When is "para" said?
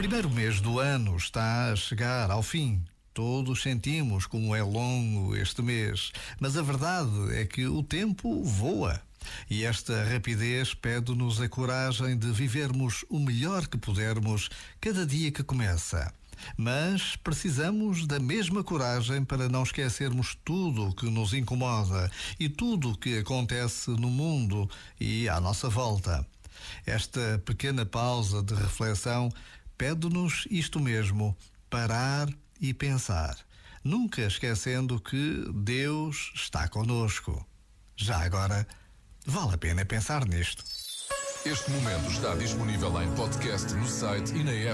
19.22-19.50